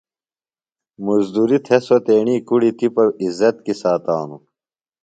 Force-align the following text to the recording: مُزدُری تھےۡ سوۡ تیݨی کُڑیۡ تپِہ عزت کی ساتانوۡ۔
مُزدُری 1.03 1.59
تھےۡ 1.65 1.81
سوۡ 1.85 2.01
تیݨی 2.05 2.35
کُڑیۡ 2.47 2.75
تپِہ 2.77 3.03
عزت 3.23 3.55
کی 3.65 3.73
ساتانوۡ۔ 3.81 4.43